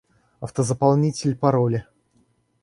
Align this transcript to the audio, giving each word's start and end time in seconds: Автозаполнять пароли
Автозаполнять 0.39 1.21
пароли 1.39 1.85